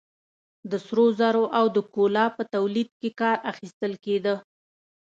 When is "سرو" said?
0.85-1.05